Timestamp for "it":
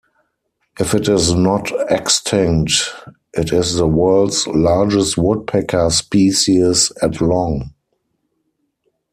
0.95-1.07, 3.35-3.53